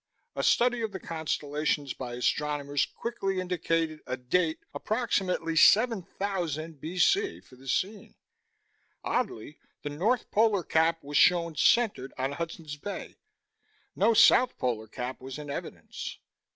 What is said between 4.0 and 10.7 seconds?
a 'date' approximately 7000 B.C. for the scene. Oddly, the north polar